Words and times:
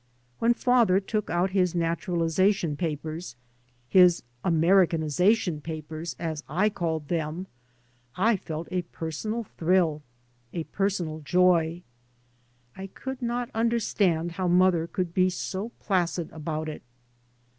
When 0.39 0.55
father 0.55 0.99
took 0.99 1.29
out 1.29 1.51
his 1.51 1.75
naturalisation 1.75 2.75
papers— 2.75 3.35
his 3.87 4.21
3 4.21 4.21
by 4.21 4.25
Google 4.25 4.31
MY 4.31 4.31
MOTHER 4.31 4.45
AND 4.45 4.45
I" 4.45 4.83
Americanisation 5.05 5.61
papers," 5.61 6.15
as 6.17 6.43
I 6.49 6.69
called 6.69 7.07
them— 7.07 7.45
I 8.31 8.35
felt 8.35 8.67
a 8.71 8.81
personal 8.81 9.43
thrill, 9.43 10.01
a 10.53 10.63
personal 10.63 11.19
joy. 11.19 11.83
I 12.75 12.87
could 12.87 13.21
not 13.21 13.51
understand 13.53 14.31
how 14.31 14.47
mother 14.47 14.87
could 14.87 15.13
be 15.13 15.29
so 15.29 15.69
placid 15.79 16.31
about 16.31 16.67
it. 16.67 16.81